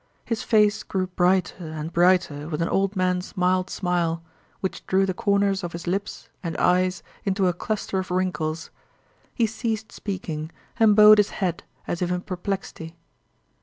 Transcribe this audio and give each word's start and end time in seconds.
His 0.25 0.41
face 0.41 0.81
grew 0.81 1.05
brighter 1.05 1.63
and 1.63 1.93
brighter 1.93 2.49
with 2.49 2.59
an 2.63 2.67
old 2.69 2.95
man's 2.95 3.37
mild 3.37 3.69
smile, 3.69 4.23
which 4.59 4.83
drew 4.87 5.05
the 5.05 5.13
corners 5.13 5.63
of 5.63 5.73
his 5.73 5.85
lips 5.85 6.27
and 6.41 6.57
eyes 6.57 7.03
into 7.23 7.45
a 7.45 7.53
cluster 7.53 7.99
of 7.99 8.09
wrinkles. 8.09 8.71
He 9.35 9.45
ceased 9.45 9.91
speaking 9.91 10.51
and 10.79 10.95
bowed 10.95 11.19
his 11.19 11.29
head 11.37 11.63
as 11.85 12.01
if 12.01 12.09
in 12.09 12.21
perplexity. 12.21 12.97